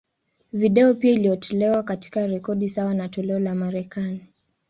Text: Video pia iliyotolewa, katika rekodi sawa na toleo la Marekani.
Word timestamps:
Video 0.53 0.93
pia 0.93 1.11
iliyotolewa, 1.11 1.83
katika 1.83 2.27
rekodi 2.27 2.69
sawa 2.69 2.93
na 2.93 3.09
toleo 3.09 3.39
la 3.39 3.55
Marekani. 3.55 4.25